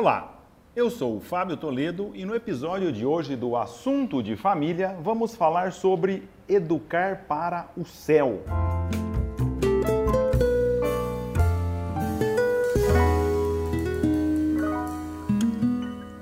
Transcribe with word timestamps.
Olá, 0.00 0.44
eu 0.76 0.90
sou 0.90 1.16
o 1.16 1.20
Fábio 1.20 1.56
Toledo 1.56 2.12
e 2.14 2.24
no 2.24 2.32
episódio 2.32 2.92
de 2.92 3.04
hoje 3.04 3.34
do 3.34 3.56
Assunto 3.56 4.22
de 4.22 4.36
Família 4.36 4.96
vamos 5.02 5.34
falar 5.34 5.72
sobre 5.72 6.22
educar 6.48 7.24
para 7.26 7.68
o 7.76 7.84
céu. 7.84 8.44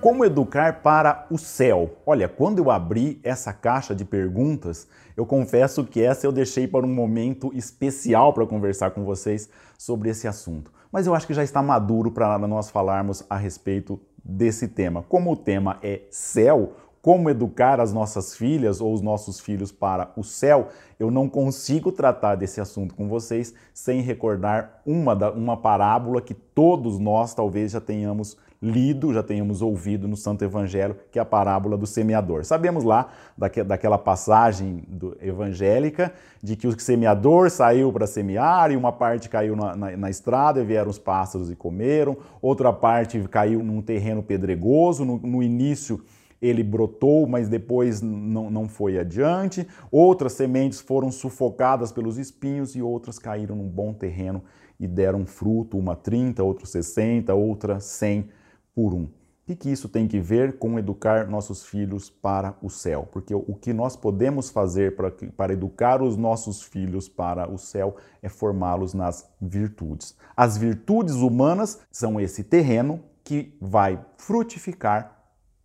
Como 0.00 0.24
educar 0.24 0.80
para 0.80 1.26
o 1.30 1.36
céu? 1.36 1.98
Olha, 2.06 2.30
quando 2.30 2.60
eu 2.60 2.70
abri 2.70 3.20
essa 3.22 3.52
caixa 3.52 3.94
de 3.94 4.06
perguntas, 4.06 4.88
eu 5.14 5.26
confesso 5.26 5.84
que 5.84 6.00
essa 6.00 6.26
eu 6.26 6.32
deixei 6.32 6.66
para 6.66 6.86
um 6.86 6.94
momento 6.94 7.52
especial 7.54 8.32
para 8.32 8.46
conversar 8.46 8.92
com 8.92 9.04
vocês 9.04 9.50
sobre 9.76 10.08
esse 10.08 10.26
assunto. 10.26 10.72
Mas 10.96 11.06
eu 11.06 11.14
acho 11.14 11.26
que 11.26 11.34
já 11.34 11.44
está 11.44 11.60
maduro 11.60 12.10
para 12.10 12.38
nós 12.48 12.70
falarmos 12.70 13.22
a 13.28 13.36
respeito 13.36 14.00
desse 14.24 14.66
tema. 14.66 15.02
Como 15.02 15.30
o 15.30 15.36
tema 15.36 15.78
é 15.82 16.00
céu, 16.10 16.72
como 17.02 17.28
educar 17.28 17.80
as 17.80 17.92
nossas 17.92 18.34
filhas 18.34 18.80
ou 18.80 18.94
os 18.94 19.02
nossos 19.02 19.38
filhos 19.38 19.70
para 19.70 20.10
o 20.16 20.24
céu, 20.24 20.68
eu 20.98 21.10
não 21.10 21.28
consigo 21.28 21.92
tratar 21.92 22.34
desse 22.36 22.62
assunto 22.62 22.94
com 22.94 23.10
vocês 23.10 23.52
sem 23.74 24.00
recordar 24.00 24.80
uma, 24.86 25.12
uma 25.32 25.56
parábola 25.58 26.22
que 26.22 26.32
todos 26.32 26.98
nós 26.98 27.34
talvez 27.34 27.72
já 27.72 27.80
tenhamos 27.82 28.38
lido, 28.60 29.12
já 29.12 29.22
tenhamos 29.22 29.62
ouvido 29.62 30.08
no 30.08 30.16
Santo 30.16 30.44
Evangelho, 30.44 30.96
que 31.10 31.18
é 31.18 31.22
a 31.22 31.24
parábola 31.24 31.76
do 31.76 31.86
semeador. 31.86 32.44
Sabemos 32.44 32.84
lá 32.84 33.10
daque, 33.36 33.62
daquela 33.62 33.98
passagem 33.98 34.82
do, 34.88 35.16
evangélica 35.20 36.12
de 36.42 36.56
que 36.56 36.66
o 36.66 36.78
semeador 36.78 37.50
saiu 37.50 37.92
para 37.92 38.06
semear 38.06 38.70
e 38.70 38.76
uma 38.76 38.92
parte 38.92 39.28
caiu 39.28 39.56
na, 39.56 39.76
na, 39.76 39.96
na, 39.96 40.10
estrada 40.10 40.60
e 40.60 40.64
vieram 40.64 40.90
os 40.90 40.98
pássaros 40.98 41.50
e 41.50 41.56
comeram, 41.56 42.16
outra 42.40 42.72
parte 42.72 43.20
caiu 43.28 43.62
num 43.62 43.82
terreno 43.82 44.22
pedregoso, 44.22 45.04
no, 45.04 45.18
no 45.18 45.42
início 45.42 46.02
ele 46.40 46.62
brotou, 46.62 47.26
mas 47.26 47.48
depois 47.48 48.02
não, 48.02 48.50
não 48.50 48.68
foi 48.68 48.98
adiante. 48.98 49.66
Outras 49.90 50.34
sementes 50.34 50.80
foram 50.80 51.10
sufocadas 51.10 51.90
pelos 51.90 52.18
espinhos 52.18 52.76
e 52.76 52.82
outras 52.82 53.18
caíram 53.18 53.56
num 53.56 53.68
bom 53.68 53.92
terreno 53.92 54.42
e 54.78 54.86
deram 54.86 55.24
fruto, 55.24 55.78
uma 55.78 55.96
30, 55.96 56.42
outra 56.42 56.66
60, 56.66 57.34
outra 57.34 57.80
100 57.80 58.28
um. 58.76 59.08
O 59.48 59.54
que, 59.54 59.70
isso 59.70 59.88
tem 59.88 60.08
que 60.08 60.18
ver 60.18 60.58
com 60.58 60.76
educar 60.76 61.28
nossos 61.28 61.64
filhos 61.64 62.10
para 62.10 62.56
o 62.60 62.68
céu? 62.68 63.08
Porque 63.12 63.32
o 63.32 63.54
que 63.54 63.72
nós 63.72 63.94
podemos 63.94 64.50
fazer 64.50 64.96
para, 64.96 65.12
para 65.36 65.52
educar 65.52 66.02
os 66.02 66.16
nossos 66.16 66.62
filhos 66.62 67.08
para 67.08 67.48
o 67.48 67.56
céu 67.56 67.94
é 68.20 68.28
formá-los 68.28 68.92
nas 68.92 69.30
virtudes. 69.40 70.16
As 70.36 70.58
virtudes 70.58 71.14
humanas 71.14 71.80
são 71.92 72.20
esse 72.20 72.42
terreno 72.42 73.00
que 73.22 73.56
vai 73.60 74.04
frutificar 74.18 75.16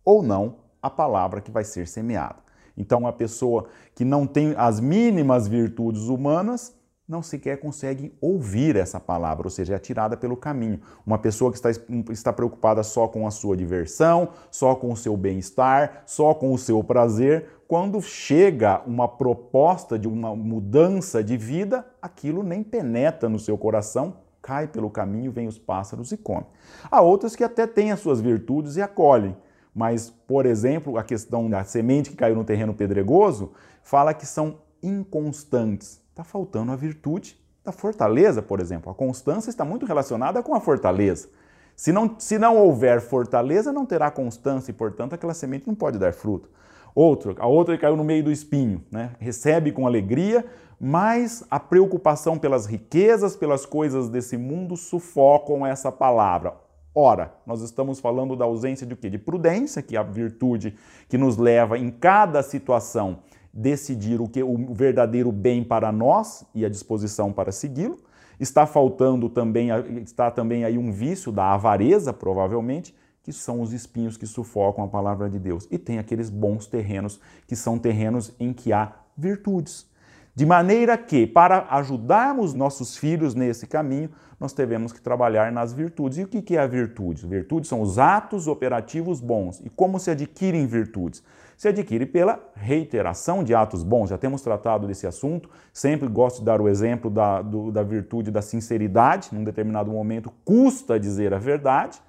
ou 0.04 0.22
não 0.22 0.58
a 0.80 0.88
palavra 0.88 1.40
que 1.40 1.50
vai 1.50 1.64
ser 1.64 1.88
semeada. 1.88 2.36
Então, 2.76 3.00
uma 3.00 3.12
pessoa 3.12 3.66
que 3.96 4.04
não 4.04 4.28
tem 4.28 4.54
as 4.56 4.78
mínimas 4.78 5.48
virtudes 5.48 6.02
humanas 6.02 6.72
não 7.06 7.22
sequer 7.22 7.58
consegue 7.58 8.16
ouvir 8.20 8.76
essa 8.76 9.00
palavra, 9.00 9.46
ou 9.46 9.50
seja, 9.50 9.74
é 9.74 9.78
tirada 9.78 10.16
pelo 10.16 10.36
caminho. 10.36 10.80
Uma 11.04 11.18
pessoa 11.18 11.50
que 11.50 11.56
está, 11.56 11.70
está 12.10 12.32
preocupada 12.32 12.82
só 12.82 13.08
com 13.08 13.26
a 13.26 13.30
sua 13.30 13.56
diversão, 13.56 14.30
só 14.50 14.74
com 14.74 14.92
o 14.92 14.96
seu 14.96 15.16
bem-estar, 15.16 16.04
só 16.06 16.32
com 16.32 16.52
o 16.52 16.58
seu 16.58 16.82
prazer, 16.82 17.48
quando 17.66 18.00
chega 18.00 18.82
uma 18.86 19.08
proposta 19.08 19.98
de 19.98 20.06
uma 20.06 20.36
mudança 20.36 21.24
de 21.24 21.36
vida, 21.36 21.86
aquilo 22.00 22.42
nem 22.42 22.62
penetra 22.62 23.28
no 23.28 23.38
seu 23.38 23.56
coração, 23.56 24.18
cai 24.42 24.66
pelo 24.66 24.90
caminho, 24.90 25.32
vem 25.32 25.46
os 25.46 25.58
pássaros 25.58 26.12
e 26.12 26.16
come. 26.16 26.46
Há 26.90 27.00
outras 27.00 27.34
que 27.34 27.44
até 27.44 27.66
têm 27.66 27.92
as 27.92 28.00
suas 28.00 28.20
virtudes 28.20 28.76
e 28.76 28.82
acolhem. 28.82 29.36
Mas, 29.74 30.10
por 30.10 30.44
exemplo, 30.44 30.98
a 30.98 31.04
questão 31.04 31.48
da 31.48 31.64
semente 31.64 32.10
que 32.10 32.16
caiu 32.16 32.36
no 32.36 32.44
terreno 32.44 32.74
pedregoso 32.74 33.52
fala 33.82 34.12
que 34.12 34.26
são 34.26 34.58
inconstantes. 34.82 36.01
Está 36.12 36.22
faltando 36.22 36.72
a 36.72 36.76
virtude 36.76 37.40
da 37.64 37.72
fortaleza, 37.72 38.42
por 38.42 38.60
exemplo. 38.60 38.92
A 38.92 38.94
constância 38.94 39.48
está 39.48 39.64
muito 39.64 39.86
relacionada 39.86 40.42
com 40.42 40.54
a 40.54 40.60
fortaleza. 40.60 41.30
Se 41.74 41.90
não, 41.90 42.16
se 42.18 42.38
não 42.38 42.58
houver 42.58 43.00
fortaleza, 43.00 43.72
não 43.72 43.86
terá 43.86 44.10
constância 44.10 44.70
e, 44.70 44.74
portanto, 44.74 45.14
aquela 45.14 45.32
semente 45.32 45.66
não 45.66 45.74
pode 45.74 45.98
dar 45.98 46.12
fruto. 46.12 46.50
Outro, 46.94 47.34
a 47.38 47.46
outra 47.46 47.78
caiu 47.78 47.96
no 47.96 48.04
meio 48.04 48.22
do 48.22 48.30
espinho, 48.30 48.84
né? 48.90 49.12
recebe 49.18 49.72
com 49.72 49.86
alegria, 49.86 50.44
mas 50.78 51.42
a 51.50 51.58
preocupação 51.58 52.38
pelas 52.38 52.66
riquezas, 52.66 53.34
pelas 53.34 53.64
coisas 53.64 54.10
desse 54.10 54.36
mundo 54.36 54.76
sufocam 54.76 55.66
essa 55.66 55.90
palavra. 55.90 56.54
Ora, 56.94 57.32
nós 57.46 57.62
estamos 57.62 58.00
falando 58.00 58.36
da 58.36 58.44
ausência 58.44 58.86
de 58.86 58.94
quê? 58.94 59.08
De 59.08 59.16
prudência, 59.16 59.80
que 59.80 59.96
é 59.96 59.98
a 59.98 60.02
virtude 60.02 60.76
que 61.08 61.16
nos 61.16 61.38
leva 61.38 61.78
em 61.78 61.90
cada 61.90 62.42
situação 62.42 63.20
decidir 63.52 64.20
o 64.20 64.28
que 64.28 64.42
o 64.42 64.72
verdadeiro 64.72 65.30
bem 65.30 65.62
para 65.62 65.92
nós 65.92 66.44
e 66.54 66.64
a 66.64 66.68
disposição 66.68 67.32
para 67.32 67.52
segui-lo. 67.52 67.98
Está 68.40 68.66
faltando 68.66 69.28
também 69.28 69.68
está 70.02 70.30
também 70.30 70.64
aí 70.64 70.78
um 70.78 70.90
vício 70.90 71.30
da 71.30 71.52
avareza, 71.52 72.12
provavelmente, 72.12 72.94
que 73.22 73.32
são 73.32 73.60
os 73.60 73.72
espinhos 73.72 74.16
que 74.16 74.26
sufocam 74.26 74.84
a 74.84 74.88
palavra 74.88 75.30
de 75.30 75.38
Deus. 75.38 75.68
E 75.70 75.78
tem 75.78 75.98
aqueles 75.98 76.28
bons 76.28 76.66
terrenos 76.66 77.20
que 77.46 77.54
são 77.54 77.78
terrenos 77.78 78.34
em 78.40 78.52
que 78.52 78.72
há 78.72 78.92
virtudes. 79.16 79.86
De 80.34 80.46
maneira 80.46 80.96
que, 80.96 81.26
para 81.26 81.66
ajudarmos 81.68 82.54
nossos 82.54 82.96
filhos 82.96 83.34
nesse 83.34 83.66
caminho, 83.66 84.08
nós 84.40 84.54
devemos 84.54 84.90
que 84.90 85.00
trabalhar 85.00 85.52
nas 85.52 85.74
virtudes. 85.74 86.16
E 86.16 86.22
o 86.22 86.26
que 86.26 86.56
é 86.56 86.60
a 86.60 86.66
virtude? 86.66 87.26
Virtudes 87.26 87.68
são 87.68 87.82
os 87.82 87.98
atos 87.98 88.48
operativos 88.48 89.20
bons. 89.20 89.60
E 89.60 89.68
como 89.68 90.00
se 90.00 90.10
adquirem 90.10 90.66
virtudes? 90.66 91.22
Se 91.54 91.68
adquire 91.68 92.06
pela 92.06 92.40
reiteração 92.54 93.44
de 93.44 93.54
atos 93.54 93.82
bons. 93.82 94.08
Já 94.08 94.16
temos 94.16 94.40
tratado 94.40 94.86
desse 94.86 95.06
assunto. 95.06 95.50
Sempre 95.70 96.08
gosto 96.08 96.38
de 96.38 96.46
dar 96.46 96.62
o 96.62 96.68
exemplo 96.68 97.10
da, 97.10 97.42
do, 97.42 97.70
da 97.70 97.82
virtude 97.82 98.30
da 98.30 98.40
sinceridade. 98.40 99.28
Num 99.32 99.44
determinado 99.44 99.90
momento, 99.90 100.32
custa 100.46 100.98
dizer 100.98 101.34
a 101.34 101.38
verdade. 101.38 102.00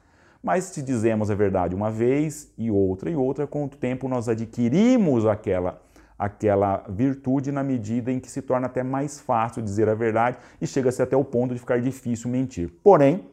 Mas 0.42 0.64
se 0.66 0.82
dizemos 0.82 1.30
a 1.30 1.36
verdade 1.36 1.76
uma 1.76 1.92
vez 1.92 2.52
e 2.58 2.72
outra 2.72 3.10
e 3.10 3.16
outra, 3.16 3.46
com 3.46 3.66
o 3.66 3.70
tempo 3.70 4.08
nós 4.08 4.28
adquirimos 4.28 5.26
aquela 5.26 5.82
aquela 6.26 6.86
virtude 6.90 7.52
na 7.52 7.64
medida 7.64 8.12
em 8.12 8.20
que 8.20 8.30
se 8.30 8.42
torna 8.42 8.68
até 8.68 8.84
mais 8.84 9.20
fácil 9.20 9.62
dizer 9.62 9.90
a 9.90 9.96
verdade 9.96 10.38
e 10.62 10.68
chega-se 10.68 11.02
até 11.02 11.16
o 11.16 11.24
ponto 11.24 11.54
de 11.54 11.60
ficar 11.60 11.82
difícil 11.82 12.30
mentir. 12.30 12.72
Porém, 12.84 13.26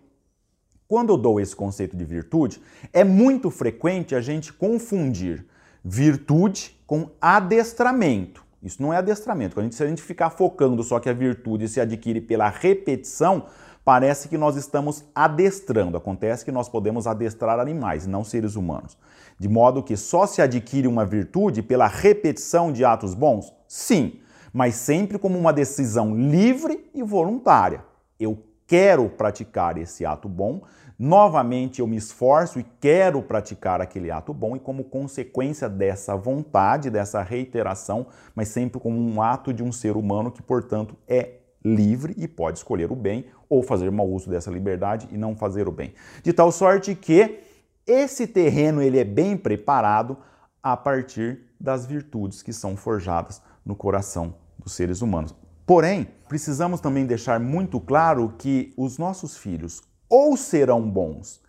quando 0.89 1.13
eu 1.13 1.17
dou 1.17 1.39
esse 1.41 1.55
conceito 1.55 1.97
de 1.97 2.05
virtude, 2.05 2.61
é 2.93 3.05
muito 3.05 3.51
frequente 3.51 4.15
a 4.15 4.21
gente 4.21 4.53
confundir 4.53 5.47
virtude 5.85 6.77
com 6.87 7.09
adestramento. 7.21 8.45
Isso 8.63 8.83
não 8.83 8.93
é 8.93 8.97
adestramento. 8.97 9.55
Quando 9.55 9.73
se 9.73 9.83
a 9.83 9.87
gente 9.87 10.03
ficar 10.03 10.31
focando 10.31 10.83
só 10.83 10.99
que 10.99 11.09
a 11.09 11.13
virtude 11.13 11.69
se 11.69 11.81
adquire 11.81 12.21
pela 12.21 12.49
repetição, 12.49 13.47
parece 13.85 14.29
que 14.29 14.39
nós 14.39 14.57
estamos 14.57 15.05
adestrando. 15.15 15.97
Acontece 15.97 16.45
que 16.45 16.53
nós 16.53 16.69
podemos 16.69 17.07
adestrar 17.07 17.59
animais, 17.59 18.07
não 18.07 18.25
seres 18.25 18.57
humanos. 18.57 18.97
De 19.39 19.49
modo 19.49 19.83
que 19.83 19.97
só 19.97 20.27
se 20.27 20.43
adquire 20.43 20.87
uma 20.87 21.05
virtude 21.07 21.63
pela 21.63 21.87
repetição 21.87 22.73
de 22.73 22.85
atos 22.85 23.15
bons? 23.15 23.53
Sim, 23.67 24.21
mas 24.53 24.75
sempre 24.75 25.19
como 25.19 25.39
uma 25.39 25.53
decisão 25.53 26.15
livre 26.15 26.91
e 26.95 27.03
voluntária. 27.03 27.83
Eu 28.19 28.43
quero 28.67 29.09
praticar 29.09 29.79
esse 29.79 30.05
ato 30.05 30.29
bom, 30.29 30.63
novamente 30.97 31.81
eu 31.81 31.87
me 31.87 31.97
esforço 31.97 32.61
e 32.61 32.67
quero 32.81 33.23
praticar 33.23 33.81
aquele 33.81 34.11
ato 34.11 34.35
bom, 34.35 34.55
e 34.55 34.61
como 34.61 34.85
consequência 34.85 35.69
dessa 35.69 36.15
vontade, 36.15 36.91
dessa 36.91 37.23
reiteração, 37.23 38.07
mas 38.35 38.49
sempre 38.49 38.79
como 38.79 39.01
um 39.01 39.23
ato 39.23 39.53
de 39.53 39.63
um 39.63 39.73
ser 39.73 39.97
humano 39.97 40.31
que, 40.31 40.43
portanto, 40.43 40.95
é 41.09 41.40
livre 41.65 42.15
e 42.17 42.27
pode 42.27 42.59
escolher 42.59 42.91
o 42.91 42.97
bem 42.97 43.27
ou 43.49 43.63
fazer 43.63 43.91
mau 43.91 44.09
uso 44.09 44.31
dessa 44.31 44.51
liberdade 44.51 45.09
e 45.11 45.17
não 45.17 45.37
fazer 45.37 45.69
o 45.69 45.73
bem. 45.73 45.95
De 46.23 46.33
tal 46.33 46.51
sorte 46.51 46.95
que 46.95 47.41
esse 47.87 48.27
terreno 48.27 48.83
ele 48.83 48.99
é 48.99 49.05
bem 49.05 49.37
preparado 49.37 50.17
a 50.63 50.77
partir 50.77 51.41
das 51.61 51.87
virtudes 51.87 52.43
que 52.43 52.53
são 52.53 52.77
forjadas 52.77 53.43
no 53.65 53.75
coração 53.75 54.35
dos 54.59 54.73
seres 54.73 55.03
humanos. 55.03 55.35
Porém, 55.67 56.09
precisamos 56.29 56.81
também 56.81 57.07
deixar 57.07 57.39
muito 57.39 57.81
claro 57.81 58.35
que 58.39 58.73
os 58.77 58.99
nossos 58.99 59.37
filhos 59.37 59.83
ou 60.09 60.37
serão 60.37 60.89
bons 60.89 61.41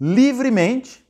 livremente 0.00 1.06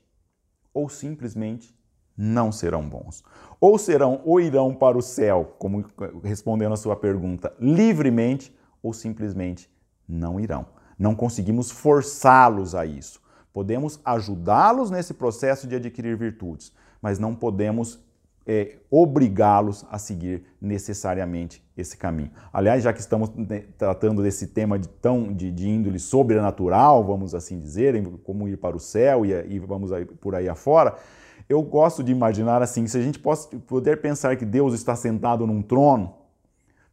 ou 0.75 0.89
simplesmente 0.89 1.75
não 2.21 2.53
serão 2.53 2.87
bons. 2.87 3.25
Ou 3.59 3.79
serão 3.79 4.21
ou 4.27 4.39
irão 4.39 4.75
para 4.75 4.99
o 4.99 5.01
céu, 5.01 5.57
como 5.59 5.83
respondendo 6.23 6.75
a 6.75 6.77
sua 6.77 6.95
pergunta, 6.95 7.51
livremente 7.59 8.55
ou 8.83 8.93
simplesmente 8.93 9.71
não 10.07 10.39
irão. 10.39 10.67
Não 10.99 11.15
conseguimos 11.15 11.71
forçá-los 11.71 12.75
a 12.75 12.85
isso. 12.85 13.23
Podemos 13.55 14.01
ajudá-los 14.05 14.91
nesse 14.91 15.15
processo 15.15 15.67
de 15.67 15.77
adquirir 15.77 16.15
virtudes, 16.15 16.73
mas 17.01 17.19
não 17.19 17.35
podemos 17.35 17.99
é, 18.47 18.77
obrigá-los 18.91 19.87
a 19.91 19.99
seguir 19.99 20.45
necessariamente 20.61 21.65
esse 21.77 21.97
caminho. 21.97 22.31
Aliás, 22.53 22.83
já 22.83 22.93
que 22.93 23.01
estamos 23.01 23.31
né, 23.35 23.65
tratando 23.79 24.23
desse 24.23 24.49
tema 24.49 24.79
de 24.79 24.89
tão 24.89 25.33
de, 25.33 25.51
de, 25.51 25.69
índole 25.69 25.99
sobrenatural, 25.99 27.03
vamos 27.05 27.35
assim 27.35 27.59
dizer, 27.59 28.03
como 28.25 28.47
ir 28.47 28.59
para 28.59 28.77
o 28.77 28.81
céu 28.81 29.25
e, 29.25 29.33
e 29.49 29.59
vamos 29.59 29.91
aí, 29.93 30.05
por 30.05 30.35
aí 30.35 30.49
afora, 30.49 30.97
eu 31.51 31.61
gosto 31.63 32.05
de 32.05 32.13
imaginar 32.13 32.63
assim, 32.63 32.87
se 32.87 32.97
a 32.97 33.03
gente 33.03 33.21
puder 33.67 34.01
pensar 34.01 34.37
que 34.37 34.45
Deus 34.45 34.73
está 34.73 34.95
sentado 34.95 35.45
num 35.49 35.61
trono, 35.61 36.15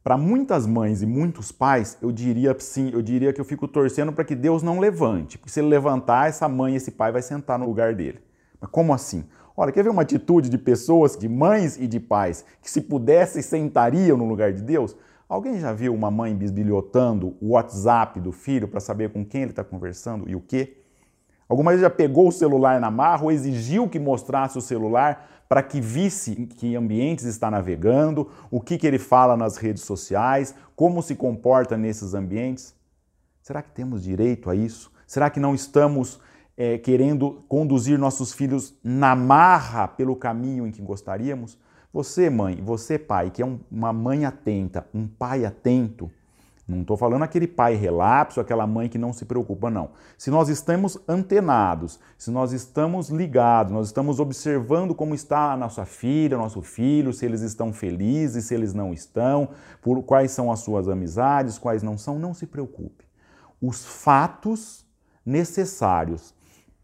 para 0.03 0.17
muitas 0.17 0.65
mães 0.65 1.03
e 1.03 1.05
muitos 1.05 1.51
pais, 1.51 1.95
eu 2.01 2.11
diria 2.11 2.55
sim, 2.57 2.89
eu 2.91 3.03
diria 3.03 3.31
que 3.31 3.39
eu 3.39 3.45
fico 3.45 3.67
torcendo 3.67 4.11
para 4.11 4.23
que 4.23 4.33
Deus 4.33 4.63
não 4.63 4.79
levante, 4.79 5.37
porque 5.37 5.51
se 5.51 5.59
ele 5.59 5.67
levantar, 5.67 6.27
essa 6.27 6.49
mãe 6.49 6.75
esse 6.75 6.89
pai 6.89 7.11
vai 7.11 7.21
sentar 7.21 7.59
no 7.59 7.67
lugar 7.67 7.93
dele. 7.93 8.19
Mas 8.59 8.71
como 8.71 8.95
assim? 8.95 9.25
Olha, 9.55 9.71
quer 9.71 9.83
ver 9.83 9.91
uma 9.91 10.01
atitude 10.01 10.49
de 10.49 10.57
pessoas, 10.57 11.15
de 11.15 11.29
mães 11.29 11.77
e 11.77 11.85
de 11.85 11.99
pais, 11.99 12.43
que 12.59 12.71
se 12.71 12.81
pudessem 12.81 13.43
sentariam 13.43 14.17
no 14.17 14.27
lugar 14.27 14.51
de 14.53 14.63
Deus? 14.63 14.95
Alguém 15.29 15.59
já 15.59 15.71
viu 15.71 15.93
uma 15.93 16.09
mãe 16.09 16.35
bisbilhotando 16.35 17.35
o 17.39 17.49
WhatsApp 17.49 18.19
do 18.19 18.31
filho 18.31 18.67
para 18.67 18.79
saber 18.79 19.11
com 19.11 19.23
quem 19.23 19.43
ele 19.43 19.51
está 19.51 19.63
conversando 19.63 20.27
e 20.27 20.35
o 20.35 20.41
quê? 20.41 20.86
Alguma 21.49 21.71
vez 21.71 21.81
já 21.81 21.89
pegou 21.89 22.27
o 22.27 22.31
celular 22.31 22.79
na 22.79 22.91
marra 22.91 23.23
ou 23.23 23.31
exigiu 23.31 23.87
que 23.87 23.99
mostrasse 23.99 24.57
o 24.57 24.61
celular 24.61 25.45
para 25.47 25.63
que 25.63 25.79
visse 25.79 26.41
em 26.41 26.45
que 26.45 26.75
ambientes 26.75 27.25
está 27.25 27.49
navegando, 27.49 28.29
o 28.51 28.59
que, 28.59 28.77
que 28.77 28.85
ele 28.85 28.99
fala 28.99 29.37
nas 29.37 29.55
redes 29.55 29.83
sociais, 29.83 30.53
como 30.75 31.01
se 31.01 31.15
comporta 31.15 31.77
nesses 31.77 32.13
ambientes? 32.13 32.75
Será 33.41 33.61
que 33.61 33.71
temos 33.71 34.03
direito 34.03 34.49
a 34.49 34.55
isso? 34.55 34.91
Será 35.05 35.29
que 35.29 35.39
não 35.39 35.55
estamos 35.55 36.19
é, 36.57 36.77
querendo 36.77 37.45
conduzir 37.47 37.97
nossos 37.97 38.33
filhos 38.33 38.77
na 38.83 39.15
marra 39.15 39.87
pelo 39.87 40.17
caminho 40.17 40.67
em 40.67 40.71
que 40.71 40.81
gostaríamos? 40.81 41.57
Você, 41.93 42.29
mãe, 42.29 42.61
você, 42.61 42.99
pai, 42.99 43.31
que 43.31 43.41
é 43.41 43.45
um, 43.45 43.59
uma 43.71 43.93
mãe 43.93 44.25
atenta, 44.25 44.85
um 44.93 45.07
pai 45.07 45.45
atento, 45.45 46.11
não 46.67 46.81
estou 46.81 46.97
falando 46.97 47.23
aquele 47.23 47.47
pai 47.47 47.75
relapso, 47.75 48.41
aquela 48.41 48.67
mãe 48.67 48.89
que 48.89 48.97
não 48.97 49.13
se 49.13 49.23
preocupa, 49.23 49.69
não. 49.69 49.91
Se 50.17 50.29
nós 50.29 50.49
estamos 50.49 50.99
antenados, 51.07 51.97
se 52.17 52.29
nós 52.29 52.51
estamos 52.51 53.09
ligados, 53.09 53.71
nós 53.71 53.87
estamos 53.87 54.19
observando 54.19 54.93
como 54.93 55.15
está 55.15 55.53
a 55.53 55.57
nossa 55.57 55.85
filha, 55.85 56.37
nosso 56.37 56.61
filho, 56.61 57.13
se 57.13 57.25
eles 57.25 57.41
estão 57.41 57.71
felizes, 57.71 58.45
se 58.45 58.53
eles 58.53 58.73
não 58.73 58.91
estão, 58.91 59.49
por 59.81 60.03
quais 60.03 60.31
são 60.31 60.51
as 60.51 60.59
suas 60.59 60.89
amizades, 60.89 61.57
quais 61.57 61.81
não 61.81 61.97
são, 61.97 62.19
não 62.19 62.33
se 62.33 62.45
preocupe. 62.45 63.05
Os 63.61 63.85
fatos 63.85 64.85
necessários 65.25 66.33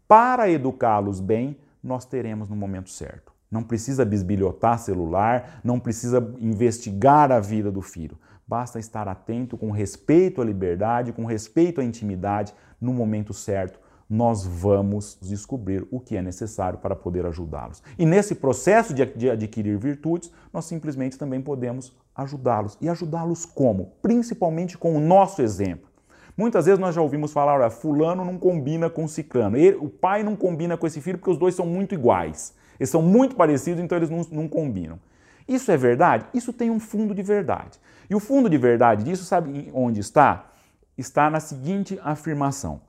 para 0.08 0.50
educá-los 0.50 1.20
bem, 1.20 1.58
nós 1.82 2.06
teremos 2.06 2.48
no 2.48 2.56
momento 2.56 2.88
certo. 2.88 3.34
Não 3.50 3.62
precisa 3.62 4.04
bisbilhotar 4.04 4.78
celular, 4.78 5.60
não 5.62 5.78
precisa 5.78 6.34
investigar 6.40 7.30
a 7.30 7.38
vida 7.38 7.70
do 7.70 7.82
filho. 7.82 8.18
Basta 8.46 8.78
estar 8.78 9.08
atento 9.08 9.56
com 9.56 9.70
respeito 9.70 10.42
à 10.42 10.44
liberdade, 10.44 11.12
com 11.12 11.24
respeito 11.24 11.80
à 11.80 11.84
intimidade, 11.84 12.52
no 12.80 12.92
momento 12.92 13.32
certo. 13.32 13.78
Nós 14.08 14.44
vamos 14.44 15.18
descobrir 15.20 15.86
o 15.90 15.98
que 15.98 16.16
é 16.16 16.20
necessário 16.20 16.78
para 16.78 16.94
poder 16.94 17.24
ajudá-los. 17.24 17.82
E 17.98 18.04
nesse 18.04 18.34
processo 18.34 18.92
de, 18.92 19.30
adquirir 19.30 19.78
virtudes, 19.78 20.30
nós 20.52 20.66
simplesmente 20.66 21.16
também 21.16 21.40
podemos 21.40 21.96
ajudá-los. 22.14 22.76
E 22.82 22.88
ajudá-los 22.88 23.46
como? 23.46 23.92
Principalmente 24.02 24.76
com 24.76 24.94
o 24.94 25.00
nosso 25.00 25.40
exemplo. 25.40 25.88
Muitas 26.36 26.66
vezes 26.66 26.78
nós 26.78 26.94
já 26.94 27.00
ouvimos 27.00 27.32
falar, 27.32 27.54
olha, 27.60 27.70
fulano 27.70 28.24
não 28.24 28.36
combina 28.36 28.90
com 28.90 29.08
ciclano. 29.08 29.56
Ele, 29.56 29.76
o 29.76 29.88
pai 29.88 30.22
não 30.22 30.36
combina 30.36 30.76
com 30.76 30.86
esse 30.86 31.00
filho 31.00 31.16
porque 31.16 31.30
os 31.30 31.38
dois 31.38 31.54
são 31.54 31.64
muito 31.64 31.94
iguais. 31.94 32.52
Eles 32.78 32.90
são 32.90 33.00
muito 33.00 33.36
parecidos, 33.36 33.82
então 33.82 33.96
eles 33.96 34.10
não, 34.10 34.26
não 34.30 34.48
combinam. 34.48 34.98
Isso 35.46 35.70
é 35.70 35.76
verdade? 35.76 36.26
Isso 36.34 36.52
tem 36.52 36.70
um 36.70 36.80
fundo 36.80 37.14
de 37.14 37.22
verdade. 37.22 37.78
E 38.08 38.14
o 38.14 38.20
fundo 38.20 38.48
de 38.48 38.58
verdade 38.58 39.04
disso, 39.04 39.24
sabe 39.24 39.70
onde 39.74 40.00
está? 40.00 40.52
Está 40.96 41.28
na 41.30 41.40
seguinte 41.40 41.98
afirmação: 42.02 42.80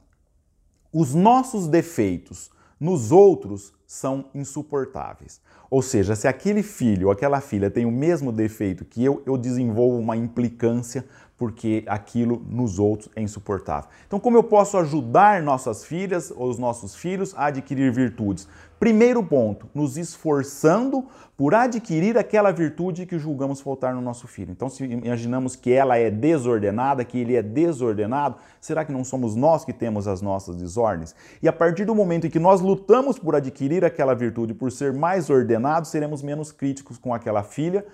os 0.91 1.13
nossos 1.13 1.67
defeitos 1.67 2.49
nos 2.79 3.11
outros 3.11 3.73
são 3.87 4.25
insuportáveis. 4.33 5.41
Ou 5.69 5.81
seja, 5.81 6.15
se 6.15 6.27
aquele 6.27 6.61
filho 6.61 7.07
ou 7.07 7.11
aquela 7.11 7.41
filha 7.41 7.71
tem 7.71 7.85
o 7.85 7.91
mesmo 7.91 8.31
defeito 8.31 8.85
que 8.85 9.03
eu, 9.03 9.21
eu 9.25 9.37
desenvolvo 9.37 9.97
uma 9.97 10.15
implicância 10.15 11.05
porque 11.37 11.83
aquilo 11.87 12.41
nos 12.49 12.79
outros 12.79 13.09
é 13.15 13.21
insuportável. 13.21 13.89
Então, 14.07 14.19
como 14.19 14.37
eu 14.37 14.43
posso 14.43 14.77
ajudar 14.77 15.41
nossas 15.41 15.83
filhas 15.83 16.31
ou 16.35 16.49
os 16.49 16.57
nossos 16.57 16.95
filhos 16.95 17.33
a 17.35 17.47
adquirir 17.47 17.91
virtudes? 17.91 18.47
Primeiro 18.79 19.23
ponto, 19.23 19.67
nos 19.73 19.97
esforçando 19.97 21.05
por 21.37 21.53
adquirir 21.53 22.17
aquela 22.17 22.51
virtude 22.51 23.05
que 23.05 23.17
julgamos 23.17 23.59
faltar 23.59 23.93
no 23.93 24.01
nosso 24.01 24.27
filho. 24.27 24.51
Então, 24.51 24.69
se 24.69 24.83
imaginamos 24.83 25.55
que 25.55 25.71
ela 25.71 25.97
é 25.97 26.09
desordenada, 26.09 27.03
que 27.03 27.17
ele 27.17 27.35
é 27.35 27.41
desordenado, 27.41 28.35
será 28.59 28.85
que 28.85 28.91
não 28.91 29.03
somos 29.03 29.35
nós 29.35 29.65
que 29.65 29.73
temos 29.73 30.07
as 30.07 30.21
nossas 30.21 30.55
desordens? 30.55 31.15
E 31.41 31.47
a 31.47 31.53
partir 31.53 31.85
do 31.85 31.95
momento 31.95 32.27
em 32.27 32.29
que 32.29 32.39
nós 32.39 32.61
lutamos 32.61 33.17
por 33.17 33.35
adquirir 33.35 33.83
aquela 33.83 34.13
virtude, 34.13 34.53
por 34.53 34.71
ser 34.71 34.93
mais 34.93 35.29
ordenados, 35.29 35.89
seremos 35.89 36.21
menos 36.21 36.51
críticos 36.51 36.97
com 36.97 37.13
aquela 37.13 37.43
filha 37.43 37.85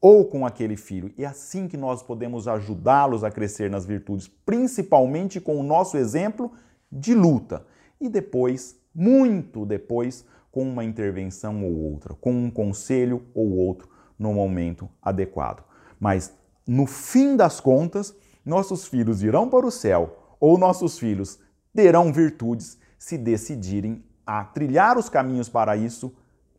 ou 0.00 0.24
com 0.24 0.46
aquele 0.46 0.76
filho. 0.76 1.12
E 1.16 1.24
é 1.24 1.26
assim 1.26 1.66
que 1.68 1.76
nós 1.76 2.02
podemos 2.02 2.46
ajudá-los 2.46 3.24
a 3.24 3.30
crescer 3.30 3.70
nas 3.70 3.84
virtudes, 3.84 4.28
principalmente 4.28 5.40
com 5.40 5.58
o 5.58 5.62
nosso 5.62 5.96
exemplo 5.96 6.52
de 6.90 7.14
luta. 7.14 7.66
E 8.00 8.08
depois, 8.08 8.76
muito 8.94 9.66
depois, 9.66 10.24
com 10.50 10.62
uma 10.62 10.84
intervenção 10.84 11.64
ou 11.64 11.92
outra, 11.92 12.14
com 12.14 12.32
um 12.32 12.50
conselho 12.50 13.24
ou 13.34 13.56
outro 13.56 13.88
no 14.18 14.32
momento 14.32 14.88
adequado. 15.02 15.62
Mas 16.00 16.32
no 16.66 16.86
fim 16.86 17.36
das 17.36 17.60
contas, 17.60 18.14
nossos 18.44 18.86
filhos 18.86 19.22
irão 19.22 19.48
para 19.48 19.66
o 19.66 19.70
céu 19.70 20.36
ou 20.40 20.58
nossos 20.58 20.98
filhos 20.98 21.38
terão 21.74 22.12
virtudes 22.12 22.78
se 22.98 23.16
decidirem 23.16 24.02
a 24.26 24.44
trilhar 24.44 24.98
os 24.98 25.08
caminhos 25.08 25.48
para 25.48 25.76
isso 25.76 26.14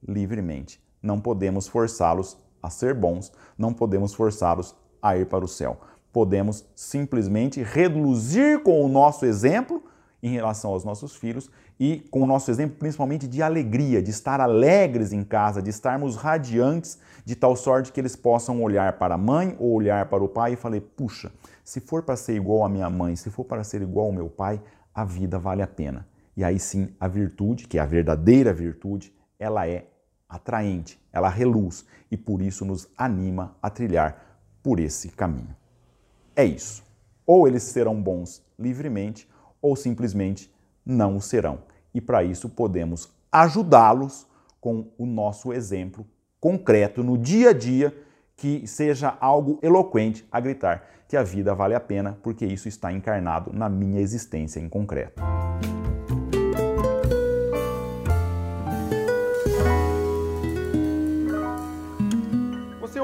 livremente. 0.07 0.81
Não 1.01 1.19
podemos 1.19 1.67
forçá-los 1.67 2.37
a 2.61 2.69
ser 2.69 2.93
bons, 2.93 3.31
não 3.57 3.73
podemos 3.73 4.13
forçá-los 4.13 4.75
a 5.01 5.17
ir 5.17 5.25
para 5.25 5.45
o 5.45 5.47
céu. 5.47 5.79
Podemos 6.11 6.65
simplesmente 6.75 7.61
reduzir 7.61 8.63
com 8.63 8.83
o 8.83 8.89
nosso 8.89 9.25
exemplo 9.25 9.83
em 10.21 10.31
relação 10.31 10.71
aos 10.71 10.83
nossos 10.83 11.15
filhos 11.15 11.49
e 11.79 12.05
com 12.11 12.21
o 12.21 12.25
nosso 12.25 12.51
exemplo 12.51 12.75
principalmente 12.77 13.25
de 13.25 13.41
alegria, 13.41 14.01
de 14.01 14.09
estar 14.09 14.41
alegres 14.41 15.13
em 15.13 15.23
casa, 15.23 15.61
de 15.61 15.69
estarmos 15.69 16.17
radiantes, 16.17 16.99
de 17.23 17.35
tal 17.35 17.55
sorte 17.55 17.91
que 17.91 18.01
eles 18.01 18.15
possam 18.15 18.61
olhar 18.61 18.97
para 18.97 19.15
a 19.15 19.17
mãe 19.17 19.55
ou 19.59 19.71
olhar 19.71 20.07
para 20.07 20.23
o 20.23 20.27
pai 20.27 20.53
e 20.53 20.55
falar: 20.57 20.81
puxa, 20.97 21.31
se 21.63 21.79
for 21.79 22.03
para 22.03 22.17
ser 22.17 22.35
igual 22.35 22.65
à 22.65 22.69
minha 22.69 22.89
mãe, 22.89 23.15
se 23.15 23.29
for 23.29 23.45
para 23.45 23.63
ser 23.63 23.81
igual 23.81 24.07
ao 24.07 24.11
meu 24.11 24.29
pai, 24.29 24.61
a 24.93 25.05
vida 25.05 25.39
vale 25.39 25.61
a 25.61 25.67
pena. 25.67 26.05
E 26.35 26.43
aí 26.43 26.59
sim, 26.59 26.89
a 26.99 27.07
virtude, 27.07 27.67
que 27.67 27.77
é 27.77 27.81
a 27.81 27.85
verdadeira 27.85 28.53
virtude, 28.53 29.13
ela 29.37 29.67
é 29.67 29.85
atraente, 30.29 31.01
ela 31.11 31.27
reluz 31.27 31.85
e 32.11 32.15
por 32.15 32.41
isso 32.41 32.63
nos 32.63 32.87
anima 32.95 33.57
a 33.61 33.69
trilhar 33.69 34.39
por 34.61 34.79
esse 34.79 35.09
caminho. 35.09 35.55
É 36.35 36.45
isso. 36.45 36.83
Ou 37.25 37.47
eles 37.47 37.63
serão 37.63 38.01
bons 38.01 38.41
livremente, 38.57 39.27
ou 39.61 39.75
simplesmente 39.75 40.53
não 40.85 41.17
o 41.17 41.21
serão. 41.21 41.63
E 41.93 41.99
para 41.99 42.23
isso 42.23 42.47
podemos 42.47 43.09
ajudá-los 43.31 44.27
com 44.61 44.91
o 44.97 45.05
nosso 45.05 45.51
exemplo 45.51 46.05
concreto 46.39 47.03
no 47.03 47.17
dia 47.17 47.49
a 47.49 47.53
dia, 47.53 47.95
que 48.35 48.65
seja 48.65 49.17
algo 49.19 49.59
eloquente 49.61 50.25
a 50.31 50.39
gritar 50.39 50.87
que 51.09 51.17
a 51.17 51.23
vida 51.23 51.55
vale 51.55 51.73
a 51.73 51.79
pena, 51.79 52.17
porque 52.21 52.45
isso 52.45 52.67
está 52.67 52.93
encarnado 52.93 53.51
na 53.51 53.67
minha 53.67 53.99
existência 53.99 54.59
em 54.59 54.69
concreto. 54.69 55.19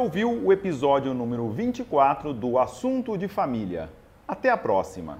Ouviu 0.05 0.45
o 0.45 0.53
episódio 0.53 1.15
número 1.15 1.49
24 1.49 2.31
do 2.31 2.59
Assunto 2.59 3.17
de 3.17 3.27
Família. 3.27 3.89
Até 4.27 4.51
a 4.51 4.57
próxima! 4.57 5.17